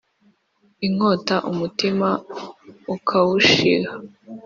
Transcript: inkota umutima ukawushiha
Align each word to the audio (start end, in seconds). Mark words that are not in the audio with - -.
inkota 0.87 1.35
umutima 1.51 2.09
ukawushiha 2.95 3.91